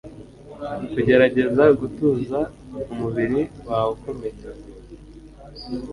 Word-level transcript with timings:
kugerageza 0.93 1.63
gutuza 1.79 2.39
umubiri 2.91 3.41
wawe 3.67 3.89
ukomeye 3.95 4.39